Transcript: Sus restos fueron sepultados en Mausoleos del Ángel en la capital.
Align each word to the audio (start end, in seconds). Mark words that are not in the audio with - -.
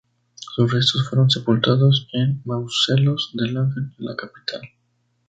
Sus 0.33 0.73
restos 0.73 1.07
fueron 1.07 1.29
sepultados 1.29 2.07
en 2.13 2.41
Mausoleos 2.43 3.29
del 3.35 3.55
Ángel 3.55 3.93
en 3.99 4.03
la 4.07 4.15
capital. 4.15 4.61